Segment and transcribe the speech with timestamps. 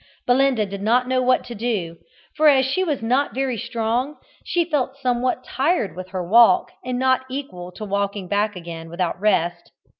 [0.25, 1.97] Belinda did not know what to do,
[2.35, 6.97] for as she was not very strong, she felt somewhat tired with her walk, and
[6.97, 9.71] not equal to walking back again without rest.